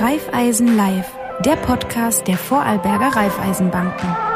[0.00, 1.12] Raiffeisen Live,
[1.44, 4.29] der Podcast der Vorarlberger Raiffeisenbanken.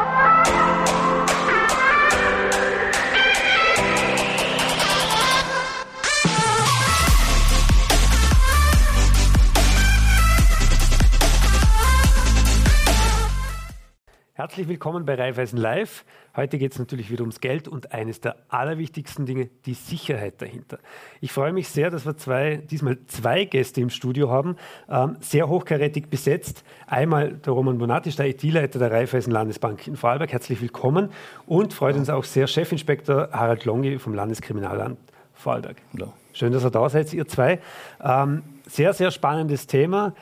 [14.55, 16.05] Herzlich willkommen bei Raiffeisen Live.
[16.37, 20.79] Heute geht es natürlich wieder ums Geld und eines der allerwichtigsten Dinge, die Sicherheit dahinter.
[21.21, 24.55] Ich freue mich sehr, dass wir zwei, diesmal zwei Gäste im Studio haben,
[24.89, 26.63] ähm, sehr hochkarätig besetzt.
[26.87, 30.31] Einmal der Roman Bonatisch, der IT-Leiter der Raiffeisen Landesbank in Vorarlberg.
[30.31, 31.09] Herzlich willkommen.
[31.47, 35.01] Und freut uns auch sehr Chefinspektor Harald Longi vom Landeskriminalamt
[35.33, 35.79] Vorarlberg.
[35.95, 36.13] Hallo.
[36.33, 37.59] Schön, dass ihr da seid, ihr zwei.
[38.01, 40.15] Ähm, sehr, sehr spannendes Thema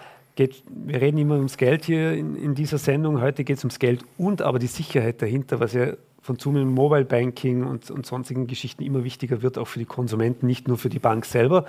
[0.42, 3.20] geht, wir reden immer ums Geld hier in, in dieser Sendung.
[3.20, 7.04] Heute geht es ums Geld und aber die Sicherheit dahinter, was ja von zunehmendem Mobile
[7.04, 10.88] Banking und, und, sonstigen Geschichten immer wichtiger wird, auch für die Konsumenten, nicht nur für
[10.88, 11.64] die Bank selber,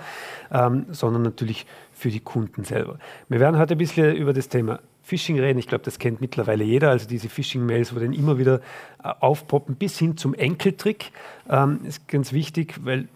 [0.52, 2.98] ähm, sondern natürlich für die Kunden selber.
[3.28, 5.58] Wir werden heute ein bisschen über das Thema Phishing reden.
[5.58, 6.90] Ich glaube, das kennt mittlerweile jeder.
[6.90, 8.60] Also diese Phishing-Mails, wo dann immer wieder
[9.02, 11.10] äh, aufpoppen, bis hin zum Enkeltrick,
[11.50, 13.08] ähm, ist ganz wichtig, weil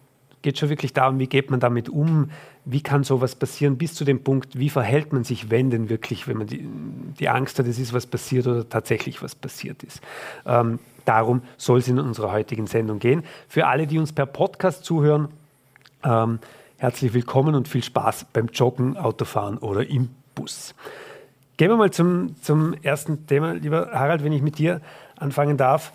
[0.43, 2.31] geht schon wirklich darum, wie geht man damit um,
[2.65, 6.29] wie kann sowas passieren, bis zu dem Punkt, wie verhält man sich, wenn denn wirklich,
[6.29, 6.67] wenn man die,
[7.19, 10.01] die Angst hat, es ist was passiert oder tatsächlich was passiert ist.
[10.47, 13.25] Ähm, darum soll es in unserer heutigen Sendung gehen.
[13.49, 15.29] Für alle, die uns per Podcast zuhören,
[16.05, 16.39] ähm,
[16.77, 20.75] herzlich willkommen und viel Spaß beim Joggen, Autofahren oder im Bus.
[21.57, 24.81] Gehen wir mal zum, zum ersten Thema, lieber Harald, wenn ich mit dir
[25.17, 25.93] anfangen darf.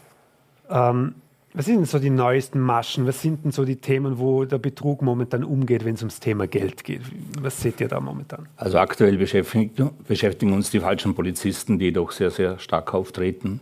[0.70, 1.16] Ähm,
[1.54, 3.06] was sind denn so die neuesten Maschen?
[3.06, 6.48] Was sind denn so die Themen, wo der Betrug momentan umgeht, wenn es ums Thema
[6.48, 7.02] Geld geht?
[7.40, 8.48] Was seht ihr da momentan?
[8.58, 13.60] Also aktuell beschäftigen, uns die falschen Polizisten, die doch sehr, sehr stark auftreten.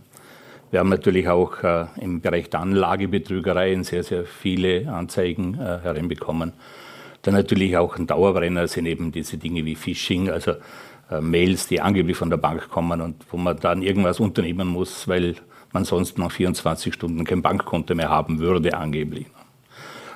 [0.71, 6.53] Wir haben natürlich auch äh, im Bereich der Anlagebetrügereien sehr, sehr viele Anzeigen äh, hereinbekommen.
[7.23, 10.53] Dann natürlich auch ein Dauerbrenner sind eben diese Dinge wie Phishing, also
[11.11, 15.09] äh, Mails, die angeblich von der Bank kommen und wo man dann irgendwas unternehmen muss,
[15.09, 15.35] weil
[15.73, 19.27] man sonst nach 24 Stunden kein Bankkonto mehr haben würde, angeblich.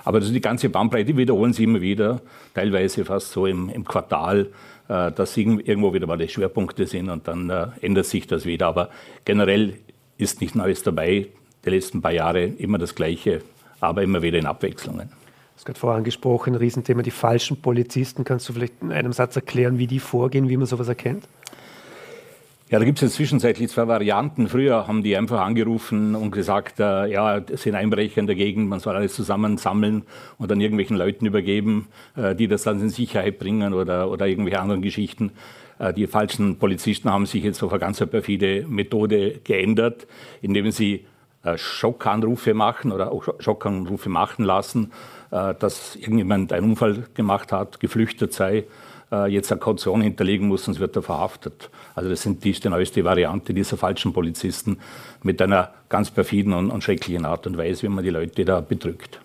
[0.04, 2.22] Aber das ist die ganze Bandbreite, wiederholen sie immer wieder,
[2.54, 4.52] teilweise fast so im, im Quartal,
[4.88, 8.68] äh, dass irgendwo wieder mal die Schwerpunkte sind und dann äh, ändert sich das wieder.
[8.68, 8.90] Aber
[9.26, 9.80] generell
[10.18, 11.28] ist nichts Neues dabei.
[11.66, 13.42] Die letzten paar Jahre immer das Gleiche,
[13.80, 15.10] aber immer wieder in Abwechslungen.
[15.10, 18.24] Du hast gerade vorher angesprochen, Riesenthema, die falschen Polizisten.
[18.24, 21.28] Kannst du vielleicht in einem Satz erklären, wie die vorgehen, wie man sowas erkennt?
[22.72, 24.48] Ja, da gibt es jetzt zwischenzeitlich zwei Varianten.
[24.48, 28.68] Früher haben die einfach angerufen und gesagt, äh, ja, es sind Einbrecher in der Gegend,
[28.68, 30.02] man soll alles zusammensammeln
[30.40, 34.60] und dann irgendwelchen Leuten übergeben, äh, die das dann in Sicherheit bringen oder, oder irgendwelche
[34.60, 35.34] anderen Geschichten.
[35.78, 40.08] Äh, die falschen Polizisten haben sich jetzt auf eine ganz perfide Methode geändert,
[40.42, 41.06] indem sie
[41.44, 44.92] äh, Schockanrufe machen oder auch Schockanrufe machen lassen,
[45.30, 48.64] äh, dass irgendjemand einen Unfall gemacht hat, geflüchtet sei
[49.24, 51.70] äh, jetzt eine Kaution hinterlegen muss, sonst wird er verhaftet.
[51.96, 54.78] Also das sind die, die neueste Variante dieser falschen Polizisten
[55.24, 58.62] mit einer ganz perfiden und, und schrecklichen Art und Weise, wie man die Leute da
[58.62, 59.20] betrügt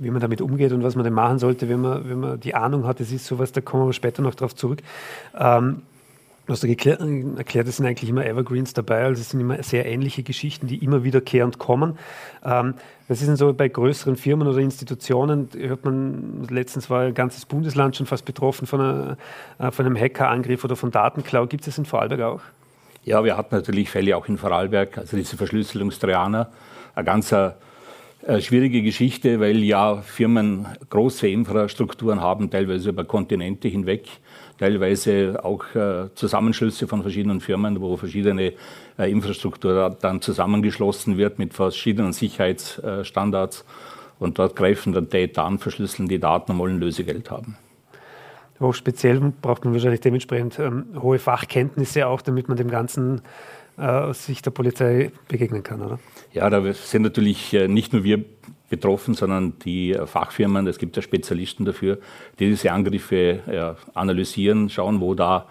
[0.00, 2.54] wie man damit umgeht und was man denn machen sollte, wenn man, wenn man die
[2.54, 4.80] Ahnung hat, es ist sowas, da kommen wir später noch darauf zurück.
[5.38, 5.82] Ähm,
[6.48, 7.00] hast du erklärt,
[7.36, 10.84] erklärt, es sind eigentlich immer Evergreens dabei, also es sind immer sehr ähnliche Geschichten, die
[10.84, 11.98] immer wiederkehrend kommen.
[12.44, 12.74] Ähm,
[13.08, 15.48] was ist so bei größeren Firmen oder Institutionen?
[15.56, 19.16] Hört man, letztens war ein ganzes Bundesland schon fast betroffen von, einer,
[19.58, 21.46] äh, von einem Hackerangriff oder von Datenklau.
[21.46, 22.40] Gibt es das in Vorarlberg auch?
[23.04, 26.50] Ja, wir hatten natürlich Fälle auch in Vorarlberg, also diese Verschlüsselungstrojaner,
[26.94, 27.52] eine ganz äh,
[28.40, 34.08] schwierige Geschichte, weil ja Firmen große Infrastrukturen haben, teilweise über Kontinente hinweg
[34.58, 38.52] teilweise auch äh, Zusammenschlüsse von verschiedenen Firmen, wo verschiedene
[38.98, 43.64] äh, Infrastruktur dann zusammengeschlossen wird mit verschiedenen Sicherheitsstandards.
[44.18, 47.56] Und dort greifen dann Täter an, verschlüsseln die Daten und wollen Lösegeld haben.
[48.60, 53.22] Hochspeziell braucht man wahrscheinlich dementsprechend ähm, hohe Fachkenntnisse auch, damit man dem Ganzen
[53.76, 55.98] äh, aus Sicht der Polizei begegnen kann, oder?
[56.32, 58.24] Ja, da sind natürlich äh, nicht nur wir
[58.68, 61.98] betroffen, sondern die äh, Fachfirmen, es gibt ja Spezialisten dafür,
[62.38, 65.46] die diese Angriffe ja, analysieren, schauen, wo da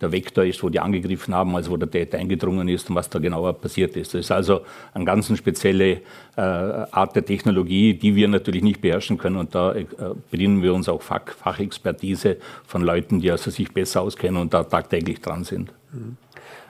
[0.00, 3.08] der Vektor ist, wo die angegriffen haben, also wo der Täter eingedrungen ist und was
[3.08, 4.12] da genauer passiert ist.
[4.12, 4.60] Das ist also
[4.92, 6.02] eine ganz spezielle
[6.36, 9.86] äh, Art der Technologie, die wir natürlich nicht beherrschen können und da äh,
[10.30, 12.36] bedienen wir uns auch Fach, Fachexpertise
[12.66, 15.72] von Leuten, die also sich besser auskennen und da tagtäglich dran sind.
[15.92, 16.18] Mhm.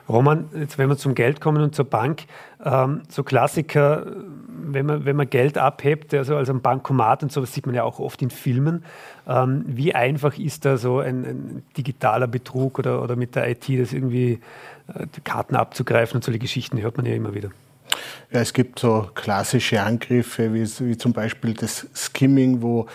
[0.09, 2.23] Roman, jetzt wenn wir zum Geld kommen und zur Bank,
[2.63, 4.05] ähm, so Klassiker,
[4.47, 7.83] wenn man, wenn man Geld abhebt, also als ein Bankomat und sowas sieht man ja
[7.83, 8.83] auch oft in Filmen.
[9.27, 13.67] Ähm, wie einfach ist da so ein, ein, digitaler Betrug oder, oder mit der IT
[13.69, 14.39] das irgendwie
[14.87, 17.49] äh, Karten abzugreifen und solche Geschichten hört man ja immer wieder.
[18.31, 22.87] Ja, es gibt so klassische Angriffe, wie, wie zum Beispiel das Skimming, wo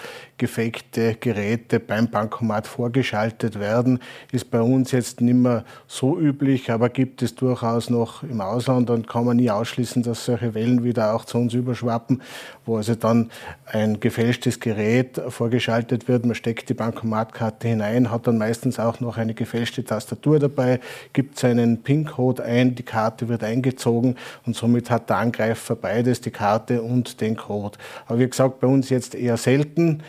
[0.43, 4.01] gefakte Geräte beim Bankomat vorgeschaltet werden,
[4.33, 8.91] ist bei uns jetzt nicht mehr so üblich, aber gibt es durchaus noch im Ausland
[8.91, 12.23] und kann man nie ausschließen, dass solche Wellen wieder auch zu uns überschwappen,
[12.67, 13.31] wo also dann
[13.67, 16.27] ein gefälschtes Gerät vorgeschaltet wird.
[16.27, 20.81] Man steckt die Bankomatkarte hinein, hat dann meistens auch noch eine gefälschte Tastatur dabei,
[21.13, 26.33] gibt seinen PIN-Code ein, die Karte wird eingezogen und somit hat der Angreifer beides, die
[26.33, 27.79] Karte und den Code.
[28.07, 30.03] Aber wie gesagt, bei uns jetzt eher selten.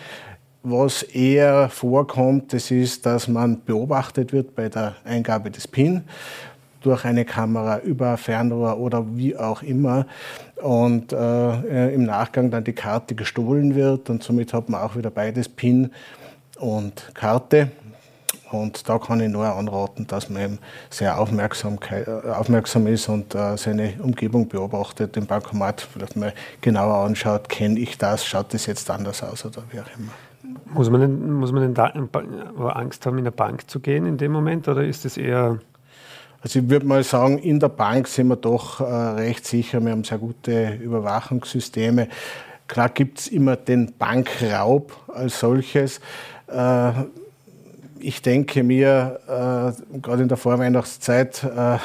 [0.66, 6.06] Was eher vorkommt, das ist, dass man beobachtet wird bei der Eingabe des PIN
[6.82, 10.06] durch eine Kamera, über Fernrohr oder wie auch immer
[10.62, 15.10] und äh, im Nachgang dann die Karte gestohlen wird und somit hat man auch wieder
[15.10, 15.92] beides PIN
[16.60, 17.72] und Karte.
[18.50, 21.78] Und da kann ich nur anraten, dass man eben sehr aufmerksam,
[22.32, 27.98] aufmerksam ist und äh, seine Umgebung beobachtet, den Bankomat vielleicht mal genauer anschaut, kenne ich
[27.98, 30.14] das, schaut das jetzt anders aus oder wie auch immer.
[30.74, 34.18] Muss man denn, muss man denn da Angst haben, in eine Bank zu gehen in
[34.18, 35.60] dem Moment oder ist es eher.
[36.42, 39.84] Also ich würde mal sagen, in der Bank sind wir doch äh, recht sicher.
[39.84, 42.10] Wir haben sehr gute Überwachungssysteme.
[42.68, 46.02] Klar gibt es immer den Bankraub als solches.
[46.48, 46.92] Äh,
[48.00, 51.78] ich denke mir, äh, gerade in der Vorweihnachtszeit äh,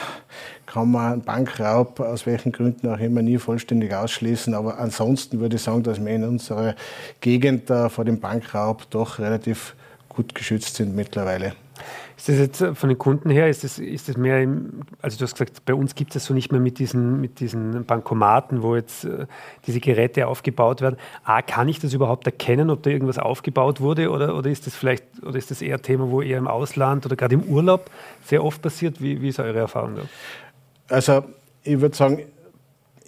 [0.73, 4.53] kann man einen Bankraub aus welchen Gründen auch immer nie vollständig ausschließen.
[4.55, 6.75] Aber ansonsten würde ich sagen, dass wir in unserer
[7.20, 9.75] Gegend äh, vor dem Bankraub doch relativ
[10.09, 11.55] gut geschützt sind mittlerweile.
[12.19, 15.17] Ist das jetzt äh, von den Kunden her, ist das, ist das mehr, im, also
[15.17, 17.85] du hast gesagt, bei uns gibt es das so nicht mehr mit diesen, mit diesen
[17.85, 19.26] Bankomaten, wo jetzt äh,
[19.67, 20.97] diese Geräte aufgebaut werden.
[21.25, 24.75] A, kann ich das überhaupt erkennen, ob da irgendwas aufgebaut wurde oder, oder ist das
[24.75, 27.91] vielleicht, oder ist das eher Thema, wo eher im Ausland oder gerade im Urlaub
[28.25, 29.00] sehr oft passiert?
[29.00, 30.03] Wie, wie ist eure Erfahrung da?
[30.88, 31.25] Also
[31.62, 32.23] ich würde sagen,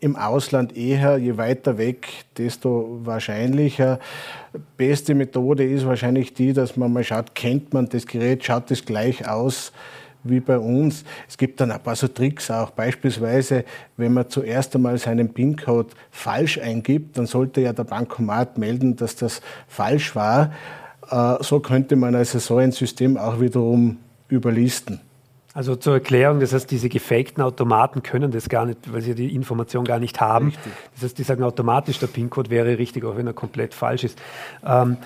[0.01, 3.99] im Ausland eher, je weiter weg, desto wahrscheinlicher.
[4.77, 8.85] Beste Methode ist wahrscheinlich die, dass man mal schaut, kennt man das Gerät, schaut es
[8.85, 9.73] gleich aus
[10.23, 11.05] wie bei uns.
[11.29, 12.71] Es gibt dann ein paar so Tricks auch.
[12.71, 13.65] Beispielsweise,
[13.97, 19.17] wenn man zuerst einmal seinen PIN-Code falsch eingibt, dann sollte ja der Bankomat melden, dass
[19.17, 20.53] das falsch war.
[21.11, 23.99] Äh, so könnte man also so ein System auch wiederum
[24.29, 25.01] überlisten.
[25.53, 29.35] Also zur Erklärung, das heißt, diese gefakten Automaten können das gar nicht, weil sie die
[29.35, 30.47] Information gar nicht haben.
[30.49, 30.73] Richtig.
[30.95, 34.19] Das heißt, die sagen automatisch, der PIN-Code wäre richtig, auch wenn er komplett falsch ist.
[34.65, 34.97] Ähm,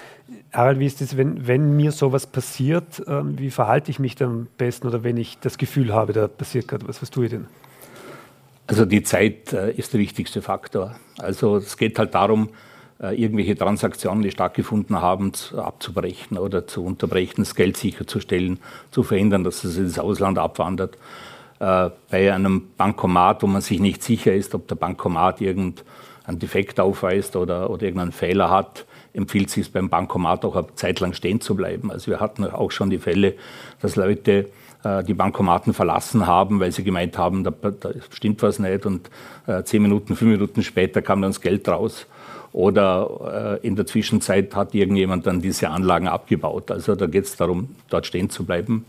[0.52, 4.28] Harald, wie ist das, wenn, wenn mir sowas passiert, ähm, wie verhalte ich mich dann
[4.28, 7.30] am besten oder wenn ich das Gefühl habe, da passiert gerade was, was tue ich
[7.30, 7.46] denn?
[8.66, 10.94] Also die Zeit äh, ist der wichtigste Faktor.
[11.18, 12.50] Also es geht halt darum,
[13.12, 18.58] irgendwelche Transaktionen, die stattgefunden haben, abzubrechen oder zu unterbrechen, das Geld sicherzustellen,
[18.90, 20.96] zu verhindern, dass es ins Ausland abwandert.
[21.60, 26.80] Äh, bei einem Bankomat, wo man sich nicht sicher ist, ob der Bankomat irgendeinen Defekt
[26.80, 31.12] aufweist oder, oder irgendeinen Fehler hat, empfiehlt es sich beim Bankomat auch eine Zeit lang
[31.12, 31.90] stehen zu bleiben.
[31.90, 33.34] Also wir hatten auch schon die Fälle,
[33.80, 34.50] dass Leute
[34.82, 39.08] äh, die Bankomaten verlassen haben, weil sie gemeint haben, da, da stimmt was nicht und
[39.64, 42.06] zehn Minuten, fünf Minuten später kam dann das Geld raus
[42.54, 46.70] oder äh, in der Zwischenzeit hat irgendjemand dann diese Anlagen abgebaut.
[46.70, 48.84] Also da geht es darum, dort stehen zu bleiben,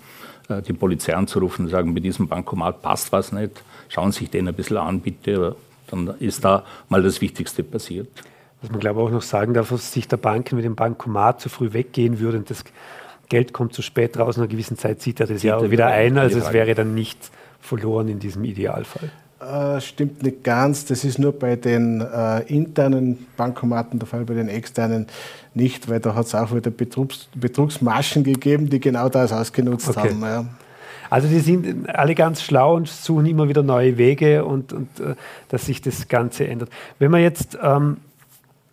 [0.50, 4.30] äh, die Polizei anzurufen und sagen, mit diesem Bankomat passt was nicht, schauen Sie sich
[4.30, 5.56] den ein bisschen an, bitte.
[5.88, 8.08] Dann ist da mal das Wichtigste passiert.
[8.62, 11.42] Was man glaube ich auch noch sagen darf, aus Sicht der Banken mit dem Bankomat
[11.42, 12.64] zu früh weggehen würde und das
[13.30, 16.20] Geld kommt zu spät raus, in einer gewissen Zeit zieht er das ja wieder ein,
[16.20, 19.12] also es wäre dann nicht verloren in diesem Idealfall.
[19.46, 20.86] Äh, stimmt nicht ganz.
[20.86, 25.08] Das ist nur bei den äh, internen Bankomaten der Fall, bei den externen
[25.54, 30.10] nicht, weil da hat es auch wieder Betrugs Betrugsmaschen gegeben, die genau das ausgenutzt okay.
[30.10, 30.22] haben.
[30.22, 30.46] Ja.
[31.10, 35.16] Also die sind alle ganz schlau und suchen immer wieder neue Wege und, und äh,
[35.50, 36.70] dass sich das Ganze ändert.
[36.98, 37.98] Wenn wir jetzt, ähm,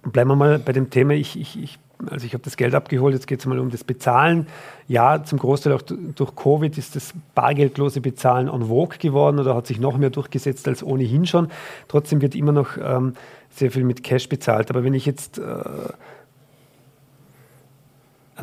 [0.03, 1.79] bleiben wir mal bei dem Thema, ich, ich, ich
[2.11, 4.47] also ich habe das Geld abgeholt, jetzt geht es mal um das Bezahlen.
[4.89, 9.67] Ja, zum Großteil auch durch Covid ist das bargeldlose Bezahlen en vogue geworden oder hat
[9.67, 11.49] sich noch mehr durchgesetzt als ohnehin schon.
[11.89, 13.15] Trotzdem wird immer noch ähm,
[13.51, 14.71] sehr viel mit Cash bezahlt.
[14.71, 15.95] Aber wenn ich jetzt äh, an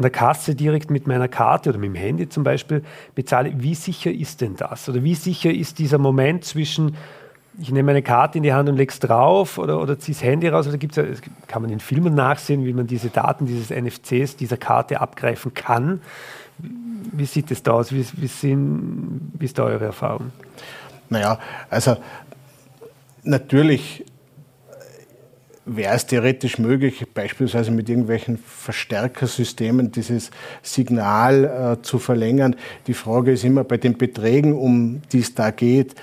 [0.01, 2.83] der Kasse direkt mit meiner Karte oder mit dem Handy zum Beispiel
[3.15, 4.87] bezahle, wie sicher ist denn das?
[4.87, 6.95] Oder wie sicher ist dieser Moment zwischen
[7.61, 10.23] ich nehme eine Karte in die Hand und lege es drauf oder, oder ziehe das
[10.23, 10.67] Handy raus.
[10.67, 11.03] Oder gibt's ja,
[11.47, 16.01] kann man in Filmen nachsehen, wie man diese Daten dieses NFCs, dieser Karte abgreifen kann.
[16.57, 17.91] Wie sieht es da aus?
[17.91, 20.31] Wie, wie, sind, wie ist da eure Erfahrung?
[21.09, 21.39] Naja,
[21.69, 21.97] also
[23.23, 24.05] natürlich
[25.65, 30.31] wäre es theoretisch möglich, beispielsweise mit irgendwelchen Verstärkersystemen dieses
[30.63, 32.55] Signal äh, zu verlängern.
[32.87, 35.95] Die Frage ist immer bei den Beträgen, um die es da geht,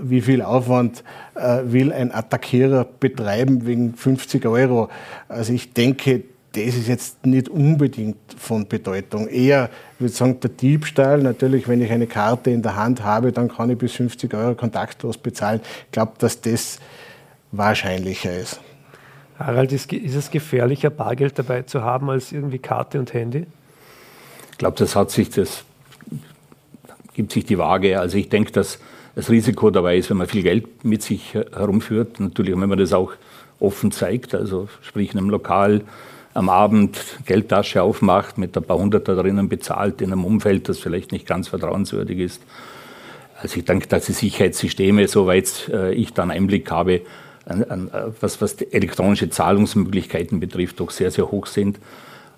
[0.00, 1.04] wie viel Aufwand
[1.34, 4.88] äh, will ein Attackierer betreiben wegen 50 Euro.
[5.28, 9.28] Also ich denke, das ist jetzt nicht unbedingt von Bedeutung.
[9.28, 13.30] Eher, ich würde sagen, der Diebstahl, natürlich, wenn ich eine Karte in der Hand habe,
[13.32, 15.60] dann kann ich bis 50 Euro kontaktlos bezahlen.
[15.86, 16.78] Ich glaube, dass das
[17.52, 18.60] wahrscheinlicher ist.
[19.38, 23.46] Harald, ist, ist es gefährlicher, Bargeld dabei zu haben, als irgendwie Karte und Handy?
[24.52, 25.64] Ich glaube, das hat sich, das
[27.14, 27.98] gibt sich die Waage.
[27.98, 28.78] Also ich denke, dass
[29.14, 32.20] das Risiko dabei ist, wenn man viel Geld mit sich herumführt.
[32.20, 33.12] Natürlich, wenn man das auch
[33.58, 35.82] offen zeigt, also sprich in einem Lokal
[36.32, 41.12] am Abend Geldtasche aufmacht, mit ein paar Hunderter drinnen bezahlt, in einem Umfeld, das vielleicht
[41.12, 42.42] nicht ganz vertrauenswürdig ist.
[43.42, 47.00] Also ich denke, dass die Sicherheitssysteme, soweit äh, ich dann Einblick habe,
[47.46, 47.90] an, an,
[48.20, 51.78] was, was elektronische Zahlungsmöglichkeiten betrifft, doch sehr, sehr hoch sind.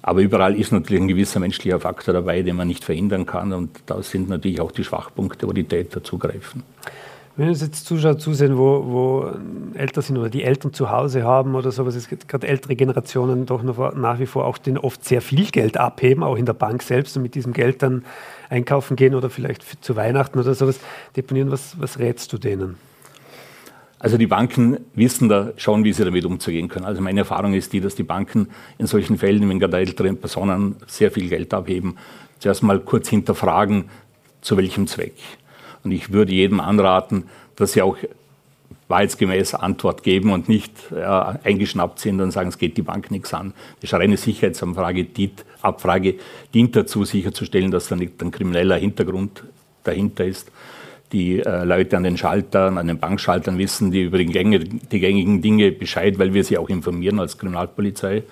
[0.03, 3.53] Aber überall ist natürlich ein gewisser menschlicher Faktor dabei, den man nicht verhindern kann.
[3.53, 6.65] Und da sind natürlich auch die Schwachpunkte, wo die Täter zugreifen.
[7.35, 9.31] Wenn uns jetzt Zuschauer zusehen, wo, wo
[9.75, 13.47] älter sind oder die Eltern zu Hause haben oder sowas, es gibt gerade ältere Generationen
[13.47, 16.53] doch noch nach wie vor auch den oft sehr viel Geld abheben, auch in der
[16.53, 18.05] Bank selbst und mit diesem Geld dann
[18.51, 20.79] einkaufen gehen oder vielleicht zu Weihnachten oder sowas
[21.17, 21.51] deponieren.
[21.51, 22.77] Was, was rätst du denen?
[24.03, 26.85] Also die Banken wissen da schon, wie sie damit umzugehen können.
[26.85, 30.75] Also meine Erfahrung ist die, dass die Banken in solchen Fällen, wenn gerade ältere Personen
[30.89, 31.97] sehr viel Geld abheben,
[32.41, 33.85] zuerst mal kurz hinterfragen,
[34.41, 35.15] zu welchem Zweck.
[35.85, 37.97] Und ich würde jedem anraten, dass sie auch
[38.89, 43.33] wahrheitsgemäß Antwort geben und nicht ja, eingeschnappt sind und sagen, es geht die Bank nichts
[43.33, 43.55] an.
[43.81, 46.17] Das ist eine reine Sicherheitsabfrage, dient, Abfrage
[46.53, 49.45] dient dazu, sicherzustellen, dass da nicht ein krimineller Hintergrund
[49.85, 50.51] dahinter ist
[51.13, 55.43] die äh, Leute an den Schaltern, an den Bankschaltern wissen die über Gänge, die gängigen
[55.43, 58.23] Dinge Bescheid, weil wir sie auch informieren als Kriminalpolizei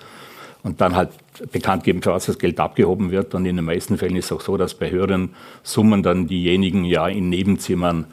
[0.63, 1.09] und dann halt
[1.51, 3.33] bekannt geben, für was das Geld abgehoben wird.
[3.33, 5.29] Und in den meisten Fällen ist es auch so, dass bei höheren
[5.63, 8.05] Summen dann diejenigen ja in Nebenzimmern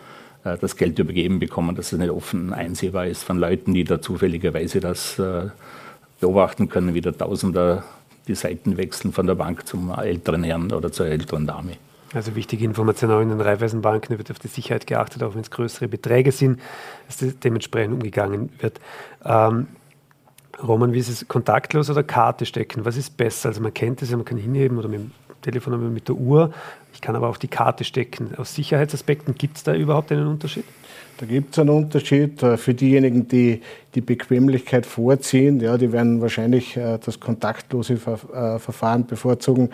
[0.44, 4.00] äh, das Geld übergeben bekommen, dass es nicht offen einsehbar ist von Leuten, die da
[4.00, 5.48] zufälligerweise das äh,
[6.20, 7.84] beobachten können, wie der Tausender
[8.26, 11.72] die Seiten wechseln von der Bank zum älteren Herrn oder zur älteren Dame.
[12.14, 15.42] Also wichtige Information auch in den Raiffeisenbanken, da wird auf die Sicherheit geachtet, auch wenn
[15.42, 16.60] es größere Beträge sind,
[17.06, 18.80] dass dementsprechend umgegangen wird.
[19.24, 19.68] Ähm,
[20.62, 22.84] Roman, wie ist es, kontaktlos oder Karte stecken?
[22.84, 23.50] Was ist besser?
[23.50, 25.10] Also man kennt es ja, man kann hinheben oder mit dem
[25.42, 26.52] Telefon oder mit der Uhr.
[26.92, 28.34] Ich kann aber auch die Karte stecken.
[28.36, 30.64] Aus Sicherheitsaspekten gibt es da überhaupt einen Unterschied?
[31.18, 32.40] Da gibt es einen Unterschied.
[32.44, 33.60] Äh, für diejenigen, die
[33.94, 39.70] die Bequemlichkeit vorziehen, ja, die werden wahrscheinlich äh, das kontaktlose äh, Verfahren bevorzugen.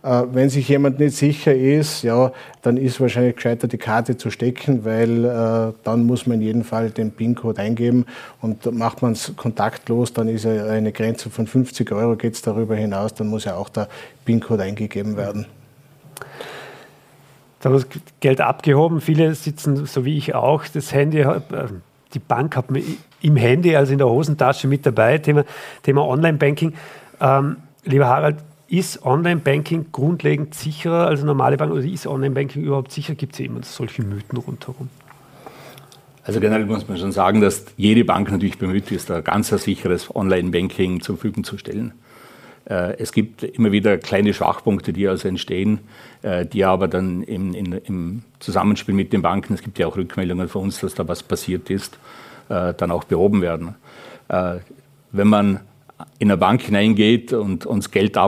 [0.00, 4.84] Wenn sich jemand nicht sicher ist, ja, dann ist wahrscheinlich gescheiter, die Karte zu stecken,
[4.84, 8.06] weil dann muss man in jedem Fall den PIN-Code eingeben
[8.40, 12.76] und macht man es kontaktlos, dann ist eine Grenze von 50 Euro, geht es darüber
[12.76, 13.88] hinaus, dann muss ja auch der
[14.24, 15.46] PIN-Code eingegeben werden.
[17.60, 17.86] Da wird
[18.20, 19.00] Geld abgehoben.
[19.00, 21.40] Viele sitzen, so wie ich auch, das Handy, äh,
[22.14, 22.82] die Bank hat mir
[23.20, 25.18] im Handy, also in der Hosentasche mit dabei.
[25.18, 25.44] Thema,
[25.82, 26.74] Thema Online-Banking.
[27.20, 28.36] Ähm, lieber Harald,
[28.68, 33.14] ist Online-Banking grundlegend sicherer als normale Bank oder ist Online-Banking überhaupt sicher?
[33.14, 34.90] Gibt es ja immer solche Mythen rundherum?
[36.22, 40.14] Also generell muss man schon sagen, dass jede Bank natürlich bemüht ist, ein ganz sicheres
[40.14, 41.94] Online-Banking zur Verfügung zu stellen.
[42.68, 45.80] Äh, es gibt immer wieder kleine Schwachpunkte, die also entstehen,
[46.22, 49.96] äh, die aber dann im, in, im Zusammenspiel mit den Banken, es gibt ja auch
[49.96, 51.98] Rückmeldungen von uns, dass da was passiert ist,
[52.48, 53.74] äh, dann auch behoben werden.
[55.10, 55.60] Wenn man
[56.18, 58.18] in eine Bank hineingeht und uns Geld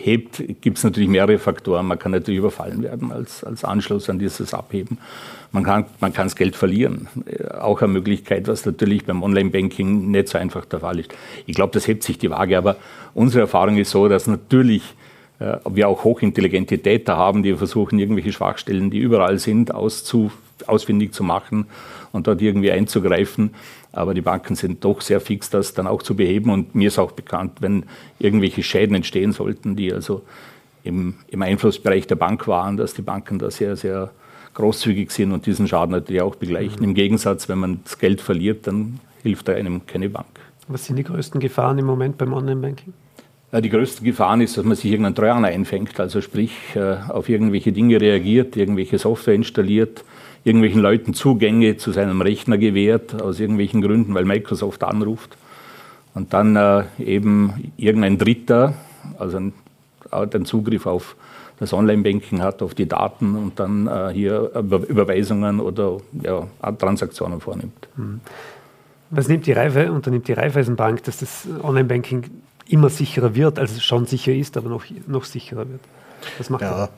[0.00, 1.86] abhebt, gibt es natürlich mehrere Faktoren.
[1.86, 4.98] Man kann natürlich überfallen werden als, als Anschluss an dieses Abheben.
[5.52, 7.08] Man kann, man kann das Geld verlieren.
[7.60, 11.14] Auch eine Möglichkeit, was natürlich beim Online-Banking nicht so einfach der Fall ist.
[11.46, 12.76] Ich glaube, das hebt sich die Waage, aber
[13.14, 14.82] unsere Erfahrung ist so, dass natürlich
[15.38, 20.30] äh, wir auch hochintelligente Täter haben, die versuchen, irgendwelche Schwachstellen, die überall sind, auszu,
[20.70, 21.66] ausfindig zu machen
[22.12, 23.50] und dort irgendwie einzugreifen.
[23.92, 26.50] Aber die Banken sind doch sehr fix, das dann auch zu beheben.
[26.50, 27.84] Und mir ist auch bekannt, wenn
[28.18, 30.22] irgendwelche Schäden entstehen sollten, die also
[30.84, 34.10] im, im Einflussbereich der Bank waren, dass die Banken da sehr, sehr
[34.54, 36.78] großzügig sind und diesen Schaden natürlich auch begleichen.
[36.78, 36.84] Mhm.
[36.84, 40.26] Im Gegensatz, wenn man das Geld verliert, dann hilft da einem keine Bank.
[40.68, 42.92] Was sind die größten Gefahren im Moment beim Online-Banking?
[43.52, 47.72] Die größte Gefahr ist, dass man sich irgendeinen Trojaner einfängt, also sprich äh, auf irgendwelche
[47.72, 50.04] Dinge reagiert, irgendwelche Software installiert,
[50.44, 55.36] irgendwelchen Leuten Zugänge zu seinem Rechner gewährt, aus irgendwelchen Gründen, weil Microsoft anruft.
[56.14, 58.74] Und dann äh, eben irgendein Dritter,
[59.18, 61.16] also den Zugriff auf
[61.60, 67.88] das Online-Banking hat, auf die Daten und dann äh, hier Überweisungen oder ja, Transaktionen vornimmt.
[67.96, 68.20] Mhm.
[69.10, 72.30] Was nimmt die Reife, unternimmt die Raiffeisenbank, dass das Online-Banking
[72.68, 75.80] immer sicherer wird, als es schon sicher ist, aber noch, noch sicherer wird?
[76.38, 76.88] Was macht ja?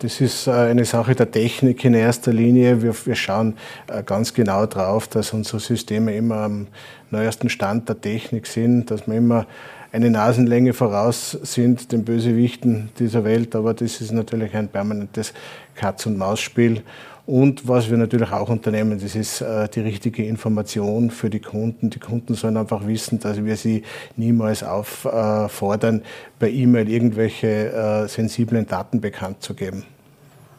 [0.00, 2.82] Das ist äh, eine Sache der Technik in erster Linie.
[2.82, 3.54] Wir, wir schauen
[3.88, 6.68] äh, ganz genau drauf, dass unsere Systeme immer am
[7.10, 9.46] neuesten Stand der Technik sind, dass wir immer
[9.90, 13.56] eine Nasenlänge voraus sind den Bösewichten dieser Welt.
[13.56, 15.32] Aber das ist natürlich ein permanentes
[15.74, 16.82] Katz-und-Maus-Spiel.
[17.28, 21.90] Und was wir natürlich auch unternehmen, das ist äh, die richtige Information für die Kunden.
[21.90, 23.82] Die Kunden sollen einfach wissen, dass wir sie
[24.16, 26.00] niemals auffordern,
[26.38, 29.84] per E-Mail irgendwelche äh, sensiblen Daten bekannt zu geben.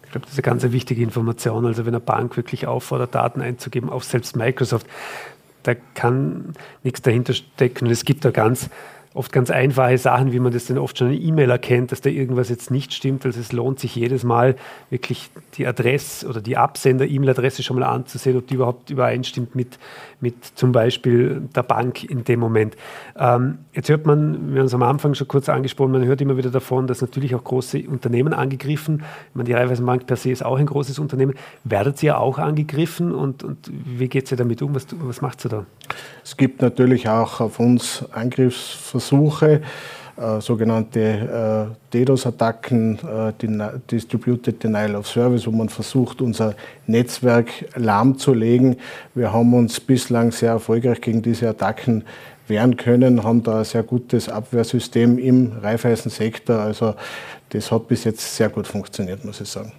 [0.04, 1.66] Ich glaube, das ist eine ganz wichtige Information.
[1.66, 4.86] Also wenn eine Bank wirklich auffordert, Daten einzugeben, auch selbst Microsoft,
[5.64, 7.88] da kann nichts dahinter stecken.
[7.88, 8.70] Es gibt da ganz
[9.16, 12.12] oft ganz einfache Sachen, wie man das dann oft schon in E-Mail erkennt, dass da
[12.12, 13.26] irgendwas jetzt nicht stimmt.
[13.26, 14.56] Also es lohnt sich jedes Mal
[14.92, 19.80] wirklich die Adresse oder die Absender-E-Mail-Adresse schon mal anzusehen, ob die überhaupt übereinstimmt mit,
[20.22, 22.78] mit zum Beispiel der Bank in dem Moment.
[23.18, 26.38] Ähm, jetzt hört man, wir haben es am Anfang schon kurz angesprochen, man hört immer
[26.38, 29.04] wieder davon, dass natürlich auch große Unternehmen angegriffen.
[29.30, 31.34] Ich meine, die Raiffeisenbank per se ist auch ein großes Unternehmen.
[31.64, 34.76] Werdet ihr auch angegriffen und, und wie geht ihr damit um?
[34.76, 35.66] Was, was macht ihr da?
[36.24, 39.62] Es gibt natürlich auch auf uns Angriffsversuche Versuche,
[40.18, 46.56] äh, sogenannte äh, DDoS-Attacken, äh, Distributed Denial of Service, wo man versucht, unser
[46.88, 48.76] Netzwerk lahmzulegen.
[49.16, 52.04] Wir haben uns bislang sehr erfolgreich gegen diese Attacken
[52.48, 56.60] wehren können, haben da ein sehr gutes Abwehrsystem im Reifeisensektor.
[56.60, 56.96] Also
[57.50, 59.72] das hat bis jetzt sehr gut funktioniert, muss ich sagen.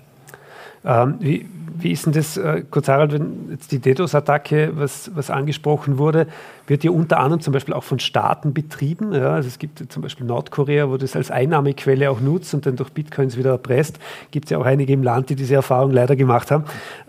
[0.85, 1.47] Ähm, wie,
[1.79, 6.27] wie ist denn das, äh, kurz Harald, wenn jetzt die DDoS-Attacke, was, was angesprochen wurde,
[6.67, 9.13] wird ja unter anderem zum Beispiel auch von Staaten betrieben.
[9.13, 9.35] Ja?
[9.35, 12.91] Also es gibt zum Beispiel Nordkorea, wo das als Einnahmequelle auch nutzt und dann durch
[12.91, 13.99] Bitcoins wieder erpresst.
[14.31, 16.65] Gibt es ja auch einige im Land, die diese Erfahrung leider gemacht haben.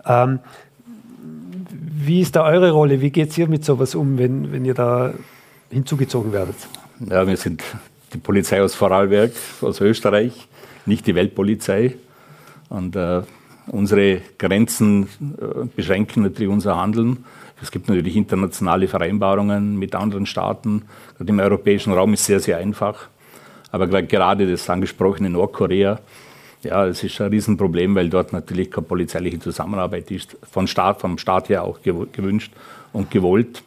[0.06, 0.38] Ähm,
[2.04, 3.00] wie ist da eure Rolle?
[3.00, 5.14] Wie geht es ihr mit sowas um, wenn, wenn ihr da
[5.70, 6.56] hinzugezogen werdet?
[7.08, 7.62] Ja, wir sind
[8.12, 10.48] die Polizei aus Vorarlberg, aus Österreich,
[10.84, 11.94] nicht die Weltpolizei.
[12.68, 13.22] Und äh,
[13.66, 17.24] Unsere Grenzen äh, beschränken natürlich unser Handeln.
[17.62, 20.82] Es gibt natürlich internationale Vereinbarungen mit anderen Staaten.
[21.24, 23.08] Im europäischen Raum ist sehr, sehr einfach.
[23.70, 26.00] Aber gerade das angesprochene Nordkorea,
[26.62, 31.18] ja, es ist ein Riesenproblem, weil dort natürlich keine polizeiliche Zusammenarbeit ist, von Staat, vom
[31.18, 32.52] Staat her auch gewünscht
[32.92, 33.62] und gewollt.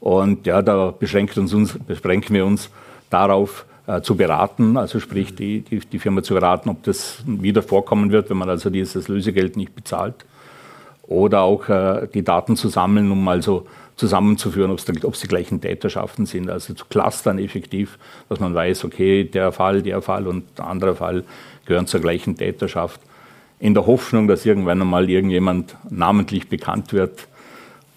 [0.00, 2.70] Und ja, da beschränken, uns, beschränken wir uns
[3.10, 3.66] darauf,
[4.02, 8.30] zu beraten, also sprich die, die, die, Firma zu beraten, ob das wieder vorkommen wird,
[8.30, 10.14] wenn man also dieses Lösegeld nicht bezahlt.
[11.02, 16.24] Oder auch äh, die Daten zu sammeln, um also zusammenzuführen, ob es die gleichen Täterschaften
[16.24, 17.98] sind, also zu clustern effektiv,
[18.28, 21.24] dass man weiß, okay, der Fall, der Fall und der andere Fall
[21.66, 23.00] gehören zur gleichen Täterschaft.
[23.58, 27.26] In der Hoffnung, dass irgendwann einmal irgendjemand namentlich bekannt wird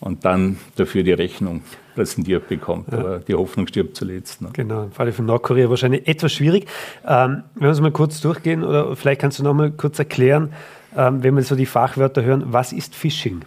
[0.04, 1.62] und dann dafür die Rechnung
[1.96, 2.92] präsentiert bekommt.
[2.92, 3.00] Ja.
[3.00, 4.42] Aber die Hoffnung stirbt zuletzt.
[4.42, 4.50] Ne?
[4.52, 6.68] Genau, im Falle von Nordkorea wahrscheinlich etwas schwierig.
[7.08, 10.52] Ähm, wenn wir es mal kurz durchgehen, oder vielleicht kannst du noch mal kurz erklären,
[10.98, 13.46] ähm, wenn wir so die Fachwörter hören, was ist Phishing?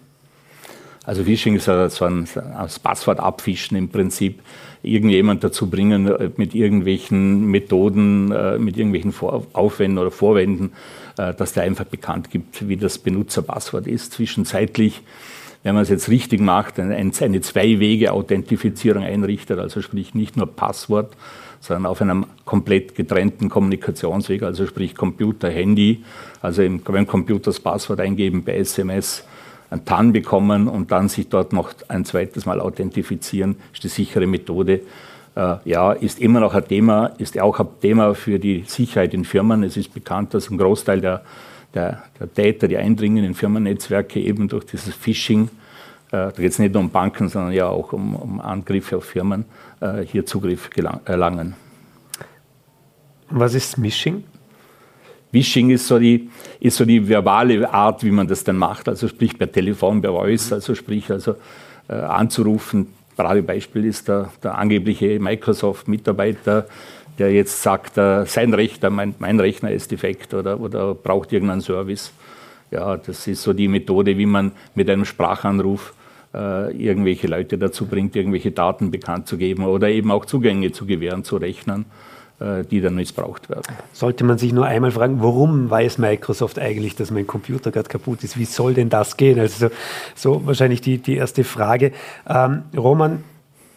[1.05, 4.41] Also Phishing ist so ein, das Passwort abfischen im Prinzip,
[4.83, 9.13] irgendjemand dazu bringen, äh, mit irgendwelchen Methoden, äh, mit irgendwelchen
[9.53, 10.73] Aufwänden oder Vorwänden,
[11.19, 14.13] äh, dass der einfach bekannt gibt, wie das Benutzerpasswort ist.
[14.13, 15.03] Zwischenzeitlich
[15.63, 21.17] wenn man es jetzt richtig macht, eine, Zwei-Wege-Authentifizierung einrichtet, also sprich nicht nur Passwort,
[21.61, 26.05] sondern auf einem komplett getrennten Kommunikationsweg, also sprich Computer, Handy,
[26.41, 29.25] also im, beim Computer das Passwort eingeben, bei SMS
[29.71, 34.27] ein TAN bekommen und dann sich dort noch ein zweites Mal authentifizieren, ist die sichere
[34.27, 34.83] Methode.
[35.35, 39.25] Äh, ja, ist immer noch ein Thema, ist auch ein Thema für die Sicherheit in
[39.25, 39.65] Firmen.
[39.65, 41.23] Es ist bekannt, dass ein Großteil der
[41.77, 45.49] der, der Täter, die eindringen in Firmennetzwerke eben durch dieses Phishing,
[46.09, 49.05] äh, da geht es nicht nur um Banken, sondern ja auch um, um Angriffe auf
[49.05, 49.45] Firmen,
[49.81, 50.71] äh, hier Zugriff
[51.05, 51.55] erlangen.
[53.29, 54.25] Was ist Smishing?
[55.33, 59.09] Phishing ist so, die, ist so die verbale Art, wie man das dann macht, also
[59.09, 61.35] sprich per Telefon, per Voice, also sprich also
[61.89, 62.89] äh, anzurufen.
[63.17, 66.67] Paradebeispiel ist der, der angebliche Microsoft-Mitarbeiter,
[67.19, 71.61] der jetzt sagt, äh, sein Rechner, mein, mein, Rechner ist defekt oder, oder braucht irgendeinen
[71.61, 72.13] Service.
[72.71, 75.95] Ja, das ist so die Methode, wie man mit einem Sprachanruf
[76.35, 80.85] äh, irgendwelche Leute dazu bringt, irgendwelche Daten bekannt zu geben oder eben auch Zugänge zu
[80.85, 81.87] gewähren zu Rechnern,
[82.41, 83.63] äh, die dann missbraucht werden.
[83.93, 88.25] Sollte man sich nur einmal fragen, warum weiß Microsoft eigentlich, dass mein Computer gerade kaputt
[88.25, 88.37] ist?
[88.37, 89.39] Wie soll denn das gehen?
[89.39, 89.75] Also so,
[90.15, 91.93] so wahrscheinlich die, die erste Frage.
[92.29, 93.23] Ähm, Roman,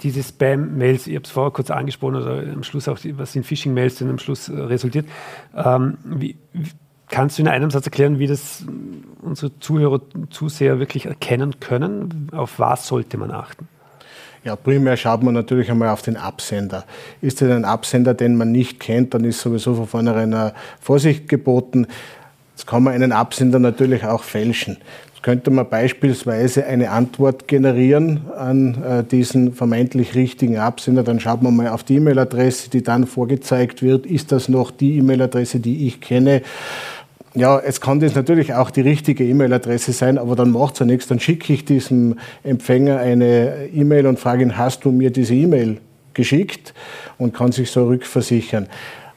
[0.02, 3.96] diese Spam-Mails, ich habe es vorher kurz angesprochen, oder am Schluss auch, was sind Phishing-Mails
[3.96, 5.06] denn am Schluss äh, resultiert.
[5.56, 6.36] Ähm, wie,
[7.10, 8.66] kannst du in einem Satz erklären, wie das
[9.22, 12.30] unsere Zuhörer, Zuseher wirklich erkennen können?
[12.32, 13.68] Auf was sollte man achten?
[14.46, 16.86] Ja, primär schaut man natürlich einmal auf den Absender.
[17.20, 21.88] Ist es ein Absender, den man nicht kennt, dann ist sowieso von vornherein Vorsicht geboten.
[22.56, 24.78] Jetzt kann man einen Absender natürlich auch fälschen.
[25.20, 31.04] Jetzt könnte man beispielsweise eine Antwort generieren an äh, diesen vermeintlich richtigen Absender.
[31.04, 34.06] Dann schaut man mal auf die E-Mail-Adresse, die dann vorgezeigt wird.
[34.06, 36.42] Ist das noch die E-Mail-Adresse, die ich kenne?
[37.36, 40.86] Ja, es kann das natürlich auch die richtige E-Mail-Adresse sein, aber dann macht es ja
[40.86, 41.08] nichts.
[41.08, 45.80] Dann schicke ich diesem Empfänger eine E-Mail und frage ihn, hast du mir diese E-Mail
[46.14, 46.74] geschickt?
[47.18, 48.68] Und kann sich so rückversichern.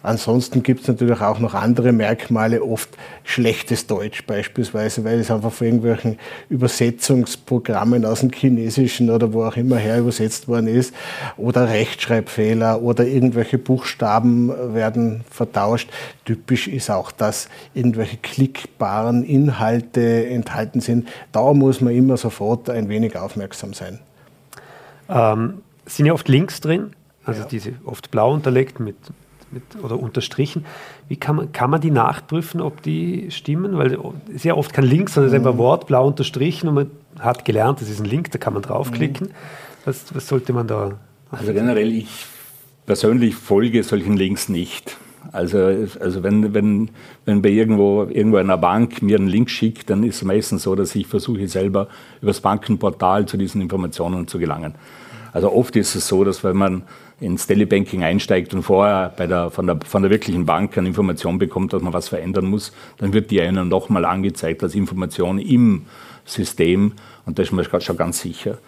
[0.03, 2.91] Ansonsten gibt es natürlich auch noch andere Merkmale, oft
[3.23, 9.57] schlechtes Deutsch beispielsweise, weil es einfach von irgendwelchen Übersetzungsprogrammen aus dem Chinesischen oder wo auch
[9.57, 10.93] immer her übersetzt worden ist,
[11.37, 15.89] oder Rechtschreibfehler oder irgendwelche Buchstaben werden vertauscht.
[16.25, 21.09] Typisch ist auch, dass irgendwelche klickbaren Inhalte enthalten sind.
[21.31, 24.01] Da muss man immer sofort ein wenig aufmerksam sein.
[25.09, 26.93] Ähm, sind ja oft Links drin,
[27.25, 27.49] also ja.
[27.49, 28.97] diese oft blau unterlegt mit
[29.53, 30.65] mit, oder unterstrichen.
[31.09, 33.77] Wie kann man, kann man die nachprüfen, ob die stimmen?
[33.77, 33.99] Weil
[34.35, 35.59] sehr oft kein Link, sondern es ist einfach mhm.
[35.59, 39.29] Wort blau unterstrichen und man hat gelernt, das ist ein Link, da kann man draufklicken.
[39.29, 39.33] Mhm.
[39.85, 40.99] Was, was sollte man da?
[41.31, 42.27] Also generell, ich
[42.87, 44.97] persönlich folge solchen Links nicht.
[45.31, 46.91] Also, also wenn, wenn,
[47.25, 50.75] wenn bei irgendwo, irgendwo einer Bank mir einen Link schickt, dann ist es meistens so,
[50.75, 51.89] dass ich versuche selber
[52.21, 54.75] über das Bankenportal zu diesen Informationen zu gelangen.
[55.33, 56.83] Also oft ist es so, dass wenn man
[57.23, 61.39] ins Telebanking einsteigt und vorher bei der, von, der, von der wirklichen Bank eine Information
[61.39, 65.87] bekommt, dass man was verändern muss, dann wird die einem nochmal angezeigt als Information im
[66.25, 66.93] System
[67.25, 68.59] und da ist man schon ganz sicher.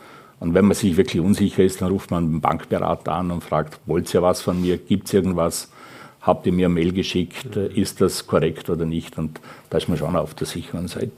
[0.40, 3.81] Und wenn man sich wirklich unsicher ist, dann ruft man einen Bankberater an und fragt,
[3.87, 5.71] wollt ihr was von mir, gibt es irgendwas?
[6.25, 9.19] Habt ihr mir eine Mail geschickt, ist das korrekt oder nicht?
[9.19, 11.11] Und da ist man schon auf der sicheren Seite.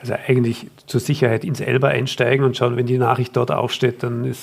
[0.00, 4.34] Also eigentlich zur Sicherheit ins Elber einsteigen und schauen, wenn die Nachricht dort aufsteht, dann,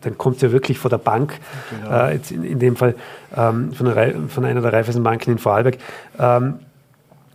[0.00, 1.38] dann kommt es ja wirklich vor der Bank,
[1.70, 2.06] genau.
[2.06, 2.96] äh, jetzt in, in, dem Fall
[3.36, 5.78] ähm, von, einer, von, einer der Raiffeisenbanken in Vorarlberg.
[6.18, 6.54] Ähm,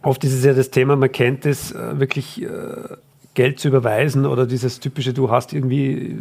[0.02, 2.48] oft ist es ja das Thema, man kennt es, äh, wirklich äh,
[3.34, 6.18] Geld zu überweisen oder dieses typische, du hast irgendwie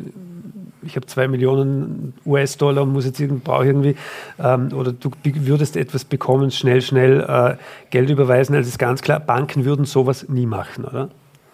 [0.87, 3.97] ich habe zwei Millionen US-Dollar und muss jetzt irgendwie, brauche irgendwie,
[4.38, 7.57] ähm, oder du würdest etwas bekommen, schnell, schnell äh,
[7.90, 8.55] Geld überweisen.
[8.55, 11.11] Also ist ganz klar, Banken würden sowas nie machen, oder?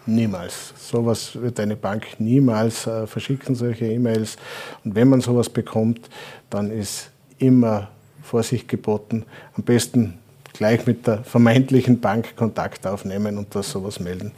[0.07, 0.73] Niemals.
[0.77, 4.37] Sowas wird eine Bank niemals äh, verschicken, solche E-Mails.
[4.85, 6.09] Und wenn man sowas bekommt,
[6.49, 7.88] dann ist immer
[8.23, 9.25] Vorsicht geboten.
[9.57, 10.19] Am besten
[10.53, 14.33] gleich mit der vermeintlichen Bank Kontakt aufnehmen und das sowas melden.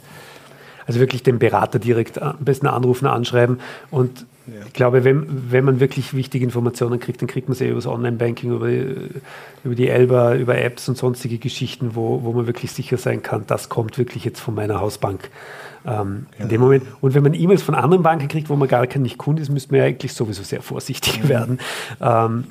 [0.85, 3.59] Also wirklich den Berater direkt am besten anrufen, anschreiben
[3.91, 4.55] und ja.
[4.67, 7.87] Ich glaube, wenn, wenn man wirklich wichtige Informationen kriegt, dann kriegt man sie über das
[7.87, 12.97] Online-Banking, über, über die Elba, über Apps und sonstige Geschichten, wo, wo man wirklich sicher
[12.97, 15.29] sein kann, das kommt wirklich jetzt von meiner Hausbank.
[15.85, 16.43] Ähm, ja.
[16.43, 16.83] In dem Moment.
[16.99, 19.49] Und wenn man E-Mails von anderen Banken kriegt, wo man gar kein nicht Kunde ist,
[19.49, 21.29] müsste man ja eigentlich sowieso sehr vorsichtig ja.
[21.29, 21.59] werden.
[22.01, 22.45] Ähm,